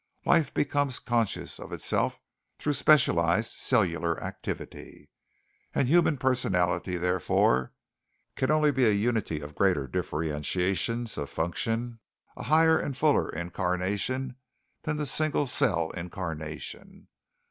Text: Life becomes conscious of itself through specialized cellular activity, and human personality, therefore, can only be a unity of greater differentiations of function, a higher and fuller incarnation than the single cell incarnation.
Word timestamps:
Life 0.25 0.51
becomes 0.51 0.97
conscious 0.97 1.59
of 1.59 1.71
itself 1.71 2.19
through 2.57 2.73
specialized 2.73 3.59
cellular 3.59 4.19
activity, 4.23 5.11
and 5.75 5.87
human 5.87 6.17
personality, 6.17 6.97
therefore, 6.97 7.73
can 8.35 8.49
only 8.49 8.71
be 8.71 8.85
a 8.85 8.89
unity 8.93 9.41
of 9.41 9.53
greater 9.53 9.85
differentiations 9.87 11.19
of 11.19 11.29
function, 11.29 11.99
a 12.35 12.41
higher 12.45 12.79
and 12.79 12.97
fuller 12.97 13.29
incarnation 13.29 14.37
than 14.81 14.97
the 14.97 15.05
single 15.05 15.45
cell 15.45 15.91
incarnation. 15.91 17.07